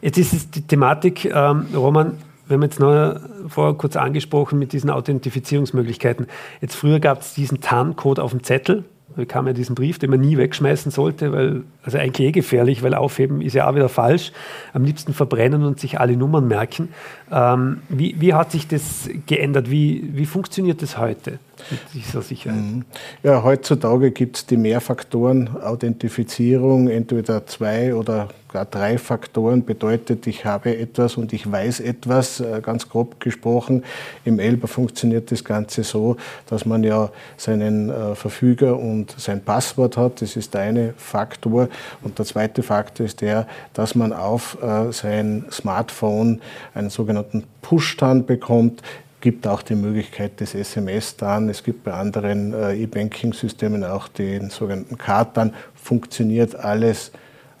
[0.00, 4.72] jetzt ist es die Thematik, ähm, Roman, wir haben jetzt noch vorher kurz angesprochen mit
[4.72, 6.26] diesen Authentifizierungsmöglichkeiten.
[6.60, 8.84] Jetzt früher gab es diesen TAN-Code auf dem Zettel
[9.16, 12.94] bekam ja diesen Brief, den man nie wegschmeißen sollte, weil, also eigentlich eh gefährlich, weil
[12.94, 14.32] aufheben ist ja auch wieder falsch.
[14.72, 16.90] Am liebsten verbrennen und sich alle Nummern merken.
[17.32, 19.68] Ähm, wie, wie hat sich das geändert?
[19.70, 21.38] Wie, wie funktioniert das heute?
[21.70, 22.60] mit dieser Sicherheit?
[22.60, 22.84] Mhm.
[23.22, 31.16] Ja, heutzutage gibt es die Mehrfaktoren-Authentifizierung, entweder zwei oder drei Faktoren bedeutet, ich habe etwas
[31.16, 33.84] und ich weiß etwas, äh, ganz grob gesprochen.
[34.24, 39.96] Im Elber funktioniert das Ganze so, dass man ja seinen äh, Verfüger und sein Passwort
[39.96, 40.22] hat.
[40.22, 41.68] Das ist der eine Faktor.
[42.02, 46.40] Und der zweite Faktor ist der, dass man auf äh, sein Smartphone
[46.74, 48.82] einen sogenannten Push-Tan bekommt
[49.22, 51.48] gibt auch die Möglichkeit des SMS dann.
[51.48, 55.52] Es gibt bei anderen äh, E-Banking-Systemen auch den sogenannten Kartan.
[55.74, 57.10] Funktioniert alles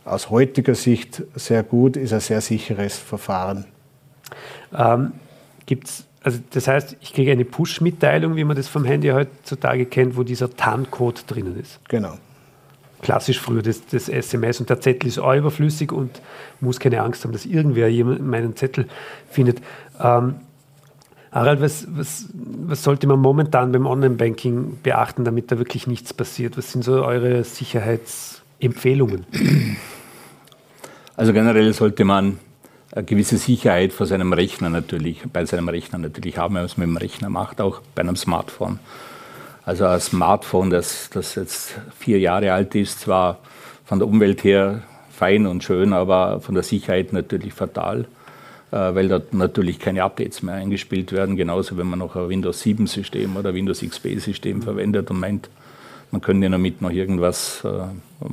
[0.06, 3.66] aus heutiger Sicht sehr gut, ist ein sehr sicheres Verfahren.
[4.72, 5.12] Ähm,
[5.66, 10.16] gibt's, also das heißt, ich kriege eine Push-Mitteilung, wie man das vom Handy heutzutage kennt,
[10.16, 11.80] wo dieser TAN-Code drinnen ist.
[11.88, 12.14] Genau.
[13.02, 16.22] Klassisch früher das, das, SMS und der Zettel ist auch überflüssig und
[16.60, 17.90] muss keine Angst haben, dass irgendwer
[18.20, 18.86] meinen Zettel
[19.28, 19.60] findet.
[20.00, 20.36] Ähm,
[21.32, 26.56] Harald, was, was, was sollte man momentan beim Online-Banking beachten, damit da wirklich nichts passiert?
[26.56, 29.26] Was sind so eure Sicherheitsempfehlungen?
[31.16, 32.38] Also generell sollte man
[32.92, 36.76] eine gewisse Sicherheit vor seinem Rechner natürlich, bei seinem Rechner natürlich haben, wenn man es
[36.76, 38.78] mit dem Rechner macht, auch bei einem Smartphone.
[39.64, 43.38] Also ein Smartphone, das, das jetzt vier Jahre alt ist, zwar
[43.84, 48.06] von der Umwelt her fein und schön, aber von der Sicherheit natürlich fatal.
[48.72, 51.36] Äh, weil da natürlich keine Updates mehr eingespielt werden.
[51.36, 55.48] Genauso, wenn man noch ein Windows 7 System oder Windows XP System verwendet und meint,
[56.10, 57.68] man könnte damit noch irgendwas äh,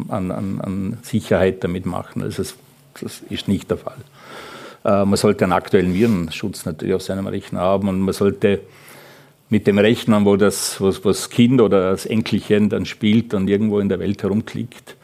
[0.09, 2.23] an, an, an, Sicherheit damit machen.
[2.23, 2.55] Also das,
[3.01, 3.97] das ist nicht der Fall.
[4.83, 8.61] Äh, man sollte einen aktuellen Virenschutz natürlich auf seinem Rechner haben und man sollte
[9.49, 13.79] mit dem Rechner, wo das was, was Kind oder das Enkelchen dann spielt und irgendwo
[13.79, 14.95] in der Welt herumklickt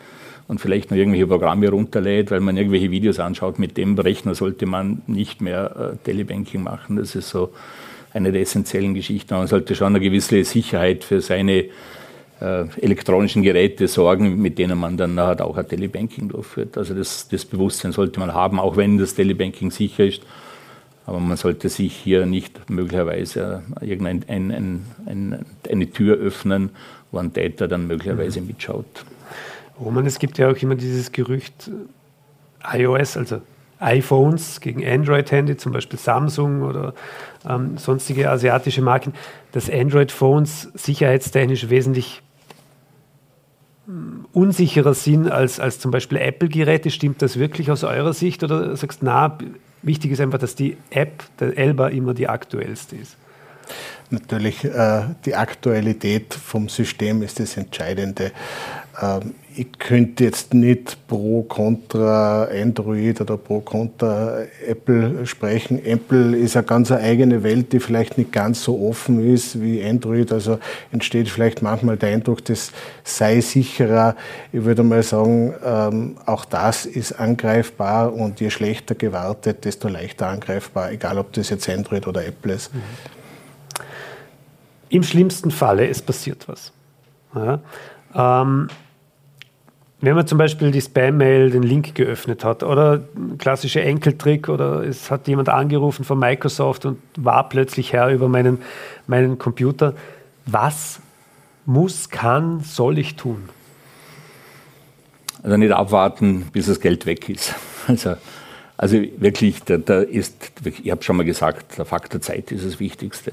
[0.47, 4.65] und vielleicht noch irgendwelche Programme runterlädt, weil man irgendwelche Videos anschaut, mit dem Rechner sollte
[4.65, 6.95] man nicht mehr äh, Telebanking machen.
[6.95, 7.53] Das ist so
[8.11, 9.35] eine der essentiellen Geschichten.
[9.35, 11.65] Man sollte schon eine gewisse Sicherheit für seine
[12.41, 16.77] äh, elektronischen Geräte sorgen, mit denen man dann nachher auch ein Telebanking durchführt.
[16.77, 20.21] Also das, das Bewusstsein sollte man haben, auch wenn das Telebanking sicher ist.
[21.05, 26.69] Aber man sollte sich hier nicht möglicherweise irgendein, ein, ein, ein, eine Tür öffnen,
[27.11, 28.47] wo ein Täter dann möglicherweise mhm.
[28.47, 29.05] mitschaut.
[29.79, 31.71] Roman, es gibt ja auch immer dieses Gerücht,
[32.73, 33.41] iOS, also
[33.79, 36.93] iPhones gegen Android-Handy, zum Beispiel Samsung oder
[37.47, 39.13] ähm, sonstige asiatische Marken,
[39.51, 42.21] dass Android-Phones sicherheitstechnisch wesentlich
[44.33, 46.91] unsicherer sind als, als zum Beispiel Apple-Geräte.
[46.91, 49.37] Stimmt das wirklich aus eurer Sicht oder sagst du, na,
[49.81, 53.17] wichtig ist einfach, dass die App, der Elba, immer die aktuellste ist?
[54.09, 58.31] Natürlich, äh, die Aktualität vom System ist das Entscheidende.
[58.99, 65.83] Ähm, ich könnte jetzt nicht pro Contra Android oder pro Contra Apple sprechen.
[65.83, 70.31] Apple ist eine ganz eigene Welt, die vielleicht nicht ganz so offen ist wie Android.
[70.31, 70.59] Also
[70.93, 72.71] entsteht vielleicht manchmal der Eindruck, das
[73.03, 74.15] sei sicherer.
[74.53, 80.27] Ich würde mal sagen, ähm, auch das ist angreifbar und je schlechter gewartet, desto leichter
[80.27, 82.71] angreifbar, egal ob das jetzt Android oder Apple ist.
[84.87, 86.71] Im schlimmsten Falle, es passiert was.
[87.35, 87.59] Ja.
[88.15, 88.69] Ähm,
[90.01, 93.01] wenn man zum Beispiel die Spam-Mail, den Link geöffnet hat oder
[93.37, 98.59] klassischer Enkeltrick oder es hat jemand angerufen von Microsoft und war plötzlich Herr über meinen,
[99.07, 99.93] meinen Computer.
[100.45, 101.01] Was
[101.65, 103.49] muss, kann, soll ich tun?
[105.43, 107.55] Also nicht abwarten, bis das Geld weg ist.
[107.87, 108.17] Also,
[108.77, 112.79] also wirklich, da, da ist, ich habe schon mal gesagt, der Faktor Zeit ist das
[112.79, 113.31] Wichtigste.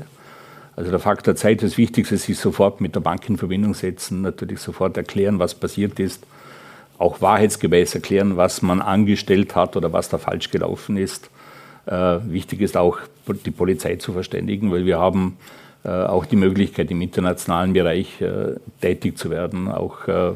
[0.77, 4.23] Also der Faktor Zeit ist das Wichtigste, sich sofort mit der Bank in Verbindung setzen,
[4.23, 6.27] natürlich sofort erklären, was passiert ist
[6.99, 11.31] auch wahrheitsgemäß erklären, was man angestellt hat oder was da falsch gelaufen ist.
[11.87, 12.99] Äh, wichtig ist auch,
[13.45, 15.37] die Polizei zu verständigen, weil wir haben
[15.85, 20.33] äh, auch die Möglichkeit, im internationalen Bereich äh, tätig zu werden, auch äh,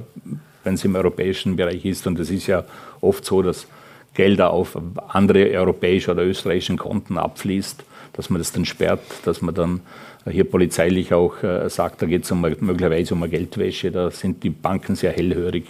[0.65, 2.07] wenn es im europäischen Bereich ist.
[2.07, 2.65] Und es ist ja
[3.01, 3.67] oft so, dass
[4.15, 4.77] Gelder auf
[5.09, 9.81] andere europäische oder österreichischen Konten abfließt, dass man das dann sperrt, dass man dann
[10.29, 14.43] hier polizeilich auch äh, sagt, da geht es um, möglicherweise um eine Geldwäsche, da sind
[14.45, 15.65] die Banken sehr hellhörig.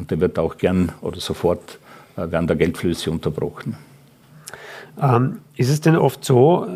[0.00, 1.78] Und da wird auch gern oder sofort
[2.16, 3.76] äh, werden da Geldflüsse unterbrochen.
[5.00, 6.66] Ähm, ist es denn oft so,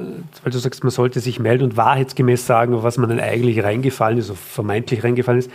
[0.42, 4.18] weil du sagst, man sollte sich melden und wahrheitsgemäß sagen, was man denn eigentlich reingefallen
[4.18, 5.50] ist, oder vermeintlich reingefallen ist,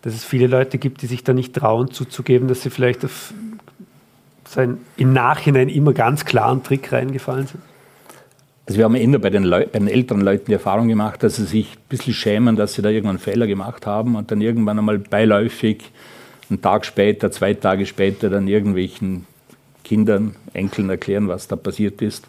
[0.00, 3.32] dass es viele Leute gibt, die sich da nicht trauen zuzugeben, dass sie vielleicht auf
[4.48, 7.62] seinen im Nachhinein immer ganz klaren Trick reingefallen sind?
[8.66, 11.44] Also wir haben immer bei den, bei den älteren Leuten die Erfahrung gemacht, dass sie
[11.44, 14.98] sich ein bisschen schämen, dass sie da irgendwann Fehler gemacht haben und dann irgendwann einmal
[14.98, 15.90] beiläufig
[16.52, 19.26] einen Tag später, zwei Tage später dann irgendwelchen
[19.84, 22.26] Kindern, Enkeln erklären, was da passiert ist.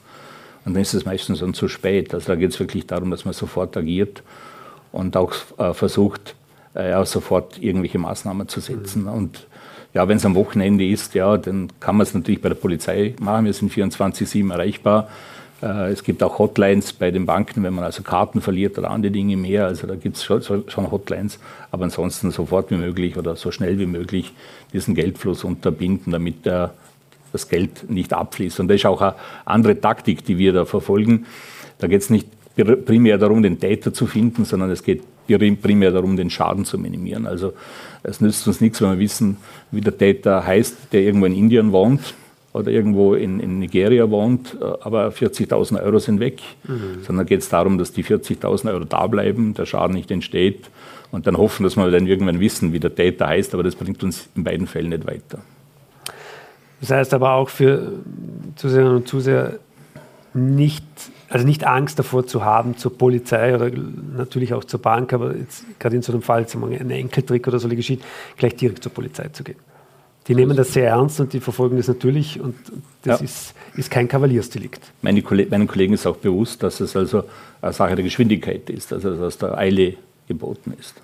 [0.65, 2.13] Und dann ist es meistens dann zu spät.
[2.13, 4.23] Also da geht es wirklich darum, dass man sofort agiert
[4.91, 6.35] und auch äh, versucht,
[6.73, 9.03] äh, auch sofort irgendwelche Maßnahmen zu setzen.
[9.03, 9.09] Mhm.
[9.09, 9.47] Und
[9.93, 13.13] ja, wenn es am Wochenende ist, ja, dann kann man es natürlich bei der Polizei
[13.19, 13.45] machen.
[13.45, 15.09] Wir sind 24-7 erreichbar.
[15.63, 19.11] Äh, es gibt auch Hotlines bei den Banken, wenn man also Karten verliert oder andere
[19.11, 19.65] Dinge mehr.
[19.65, 21.39] Also da gibt es schon, Hotlines,
[21.71, 24.33] aber ansonsten sofort wie möglich oder so schnell wie möglich
[24.73, 26.73] diesen Geldfluss unterbinden, damit der,
[27.31, 28.59] das Geld nicht abfließt.
[28.59, 31.25] Und das ist auch eine andere Taktik, die wir da verfolgen.
[31.79, 32.27] Da geht es nicht
[32.85, 37.25] primär darum, den Täter zu finden, sondern es geht primär darum, den Schaden zu minimieren.
[37.25, 37.53] Also
[38.03, 39.37] es nützt uns nichts, wenn wir wissen,
[39.71, 42.13] wie der Täter heißt, der irgendwo in Indien wohnt
[42.53, 46.41] oder irgendwo in, in Nigeria wohnt, äh, aber 40.000 Euro sind weg.
[46.63, 47.03] Mhm.
[47.03, 50.69] Sondern geht es darum, dass die 40.000 Euro da bleiben, der Schaden nicht entsteht
[51.11, 54.03] und dann hoffen, dass wir dann irgendwann wissen, wie der Täter heißt, aber das bringt
[54.03, 55.39] uns in beiden Fällen nicht weiter.
[56.79, 57.93] Das heißt aber auch für
[58.55, 59.59] Zuseherinnen und Zuseher
[60.33, 60.83] nicht,
[61.29, 63.71] also nicht Angst davor zu haben, zur Polizei oder
[64.17, 67.67] natürlich auch zur Bank, aber jetzt gerade in so einem Fall, ein Enkeltrick oder so
[67.67, 68.03] eine Geschichte,
[68.37, 69.57] gleich direkt zur Polizei zu gehen.
[70.27, 72.55] Die nehmen das sehr ernst und die verfolgen das natürlich und
[73.01, 73.25] das ja.
[73.25, 74.81] ist, ist kein Kavaliersdelikt.
[75.01, 77.23] Meine, meinen Kollegen ist auch bewusst, dass es also
[77.61, 79.95] eine Sache der Geschwindigkeit ist, also dass da Eile
[80.27, 80.95] geboten ist.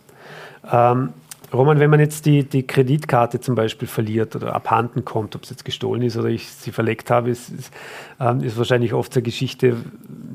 [0.72, 1.10] Ähm,
[1.52, 5.50] Roman, wenn man jetzt die, die Kreditkarte zum Beispiel verliert oder abhanden kommt, ob es
[5.50, 7.74] jetzt gestohlen ist oder ich sie verleckt habe, ist, ist,
[8.20, 9.76] ähm, ist wahrscheinlich oft eine Geschichte,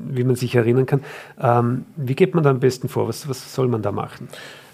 [0.09, 1.03] wie man sich erinnern kann.
[1.41, 3.07] Ähm, wie geht man da am besten vor?
[3.07, 4.27] Was, was soll man da machen?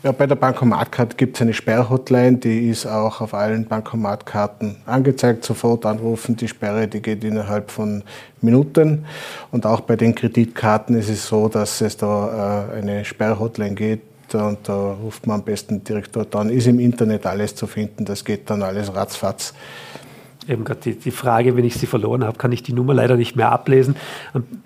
[0.03, 5.45] Ja, bei der Bankomatkarte gibt es eine Sperrhotline, die ist auch auf allen Bankomatkarten angezeigt.
[5.45, 8.01] Sofort anrufen, die Sperre, die geht innerhalb von
[8.41, 9.05] Minuten.
[9.51, 14.33] Und auch bei den Kreditkarten ist es so, dass es da äh, eine Sperrhotline gibt.
[14.33, 16.49] Und da ruft man am besten direkt dort an.
[16.49, 19.53] Ist im Internet alles zu finden, das geht dann alles ratzfatz
[20.47, 23.15] eben gerade die, die, Frage, wenn ich sie verloren habe, kann ich die Nummer leider
[23.15, 23.95] nicht mehr ablesen.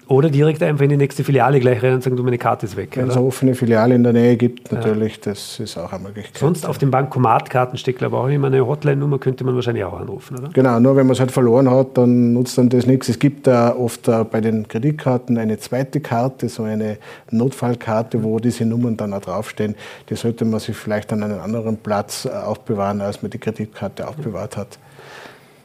[0.07, 2.77] Oder direkt einfach in die nächste Filiale gleich rein und sagen, du, meine Karte ist
[2.77, 2.95] weg.
[2.95, 5.31] Wenn es eine offene Filiale in der Nähe gibt, natürlich, ja.
[5.31, 6.37] das ist auch eine Möglichkeit.
[6.37, 9.99] Sonst auf den Bankomatkarten steckt, glaube ich, auch immer eine Hotline-Nummer, könnte man wahrscheinlich auch
[9.99, 10.49] anrufen, oder?
[10.53, 13.09] Genau, nur wenn man es halt verloren hat, dann nutzt dann das nichts.
[13.09, 16.97] Es gibt da oft uh, bei den Kreditkarten eine zweite Karte, so eine
[17.31, 19.75] Notfallkarte, wo diese Nummern dann auch draufstehen.
[20.09, 24.07] Die sollte man sich vielleicht an einem anderen Platz uh, aufbewahren, als man die Kreditkarte
[24.07, 24.77] aufbewahrt hat.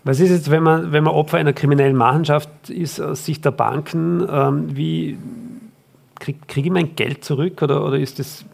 [0.05, 3.51] Was ist jetzt, wenn man, wenn man Opfer einer kriminellen Machenschaft ist aus Sicht der
[3.51, 4.27] Banken?
[4.31, 5.19] Ähm, wie
[6.19, 8.45] kriege krieg ich mein Geld zurück oder, oder ist das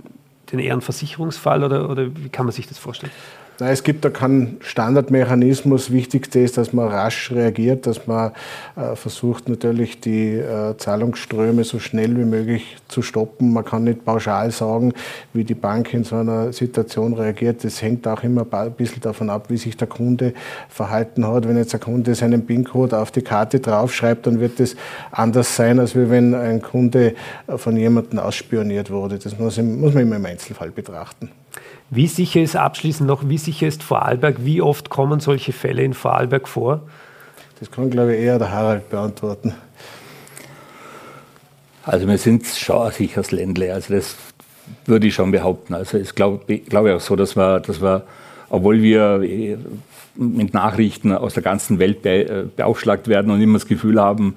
[0.51, 3.13] denn eher ein Versicherungsfall oder, oder wie kann man sich das vorstellen?
[3.59, 5.91] Nein, es gibt da keinen Standardmechanismus.
[5.91, 8.33] Wichtigste ist, dass man rasch reagiert, dass man
[8.77, 13.55] äh, versucht natürlich die äh, Zahlungsströme so schnell wie möglich zu stoppen.
[13.55, 14.93] Man kann nicht pauschal sagen,
[15.33, 17.65] wie die Bank in so einer Situation reagiert.
[17.65, 20.35] Das hängt auch immer ein bisschen davon ab, wie sich der Kunde
[20.69, 21.49] verhalten hat.
[21.49, 24.77] Wenn jetzt der Kunde seinen PIN-Code auf die Karte draufschreibt, dann wird das
[25.11, 27.15] anders sein, als wenn ein Kunde
[27.57, 29.19] von jemandem ausspioniert wurde.
[29.19, 31.31] Das muss, muss man immer im Einzelfall betrachten.
[31.91, 34.37] Wie sicher ist abschließend noch, wie sicher ist Vorarlberg?
[34.41, 36.83] Wie oft kommen solche Fälle in Vorarlberg vor?
[37.61, 39.55] Das kann, glaube ich, eher der Harald beantworten.
[41.85, 44.17] Also wir sind schon ein sicheres Ländle, also das
[44.87, 45.75] würde ich schon behaupten.
[45.75, 48.03] Also ich glaube glaub auch so, dass wir, dass wir,
[48.51, 49.57] obwohl wir äh,
[50.17, 54.37] mit Nachrichten aus der ganzen Welt äh, beaufschlagt werden und immer das Gefühl haben,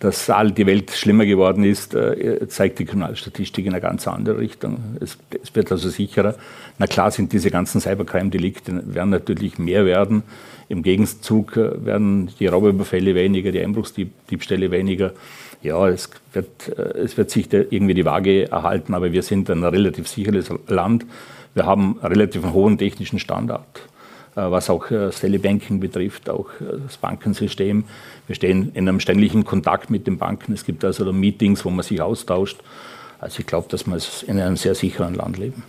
[0.00, 4.38] dass all die Welt schlimmer geworden ist, äh, zeigt die Kriminalstatistik in eine ganz andere
[4.38, 4.96] Richtung.
[5.00, 6.36] Es, es, wird also sicherer.
[6.80, 10.22] Na klar sind diese ganzen Cybercrime-Delikte werden natürlich mehr werden.
[10.70, 15.12] Im Gegenzug äh, werden die Raubüberfälle weniger, die Einbruchsdiebstähle weniger.
[15.62, 19.62] Ja, es wird, äh, es wird sich irgendwie die Waage erhalten, aber wir sind ein
[19.62, 21.04] relativ sicheres Land.
[21.52, 23.66] Wir haben einen relativ hohen technischen Standard.
[24.34, 27.84] Äh, was auch das äh, Banking betrifft, auch das Bankensystem.
[28.26, 30.54] Wir stehen in einem ständigen Kontakt mit den Banken.
[30.54, 32.56] Es gibt also Meetings, wo man sich austauscht.
[33.18, 35.62] Also ich glaube, dass wir in einem sehr sicheren Land leben.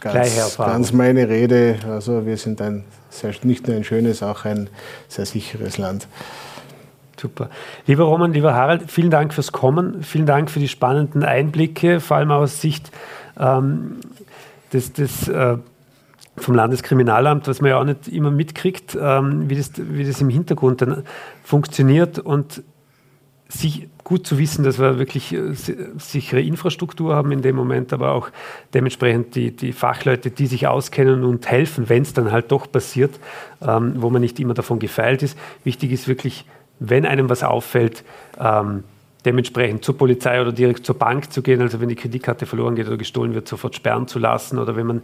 [0.00, 1.76] Ganz, ganz meine Rede.
[1.88, 4.68] Also wir sind ein sehr, nicht nur ein schönes, auch ein
[5.08, 6.06] sehr sicheres Land.
[7.18, 7.48] Super.
[7.86, 10.02] Lieber Roman, lieber Harald, vielen Dank fürs Kommen.
[10.02, 12.90] Vielen Dank für die spannenden Einblicke, vor allem aus Sicht
[13.38, 13.96] ähm,
[14.72, 15.56] des, des äh,
[16.36, 20.28] vom Landeskriminalamt, was man ja auch nicht immer mitkriegt, ähm, wie, das, wie das im
[20.28, 21.04] Hintergrund dann
[21.42, 22.62] funktioniert und
[23.48, 25.52] sich gut zu wissen, dass wir wirklich äh,
[25.98, 28.28] sichere Infrastruktur haben in dem Moment, aber auch
[28.74, 33.18] dementsprechend die, die Fachleute, die sich auskennen und helfen, wenn es dann halt doch passiert,
[33.60, 35.38] ähm, wo man nicht immer davon gefeilt ist.
[35.64, 36.44] Wichtig ist wirklich,
[36.78, 38.04] wenn einem was auffällt,
[38.38, 38.84] ähm,
[39.24, 42.86] dementsprechend zur Polizei oder direkt zur Bank zu gehen, also wenn die Kreditkarte verloren geht
[42.86, 45.02] oder gestohlen wird, sofort sperren zu lassen oder wenn man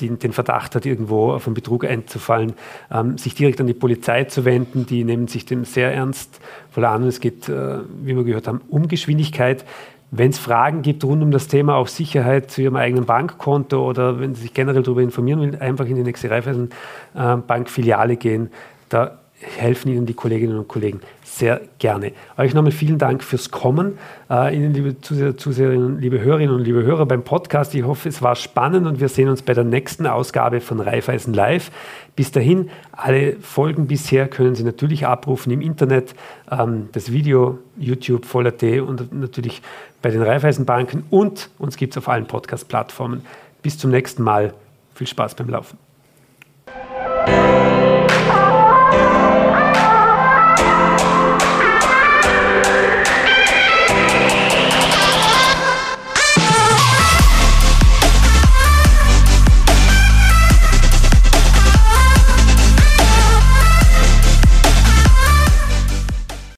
[0.00, 2.54] den, den Verdacht hat, irgendwo auf einen Betrug einzufallen,
[2.90, 4.86] ähm, sich direkt an die Polizei zu wenden.
[4.86, 7.04] Die nehmen sich dem sehr ernst voll an.
[7.04, 9.64] Es geht, äh, wie wir gehört haben, um Geschwindigkeit.
[10.12, 14.18] Wenn es Fragen gibt rund um das Thema auch Sicherheit zu Ihrem eigenen Bankkonto oder
[14.18, 18.50] wenn Sie sich generell darüber informieren will, einfach in die nächste Raiffeisen-Bankfiliale äh, gehen.
[18.88, 22.12] Da helfen Ihnen die Kolleginnen und Kollegen sehr gerne.
[22.36, 23.98] Euch nochmal vielen Dank fürs Kommen.
[24.28, 27.74] Äh, Ihnen, liebe Zuseher, Zuseherinnen, liebe Hörerinnen und liebe Hörer beim Podcast.
[27.74, 31.32] Ich hoffe, es war spannend und wir sehen uns bei der nächsten Ausgabe von Raiffeisen
[31.32, 31.70] Live.
[32.16, 36.14] Bis dahin, alle Folgen bisher können Sie natürlich abrufen im Internet,
[36.50, 39.62] ähm, das Video, YouTube, Voll.at und natürlich
[40.02, 43.22] bei den Raiffeisenbanken und uns gibt es auf allen Podcast-Plattformen.
[43.62, 44.54] Bis zum nächsten Mal.
[44.94, 45.89] Viel Spaß beim Laufen.